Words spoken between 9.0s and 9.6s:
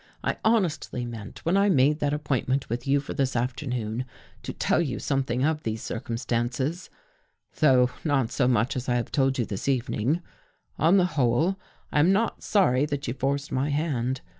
told you